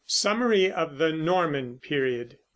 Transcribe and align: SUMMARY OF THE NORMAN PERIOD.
SUMMARY 0.07 0.71
OF 0.71 0.97
THE 0.97 1.11
NORMAN 1.13 1.77
PERIOD. 1.77 2.39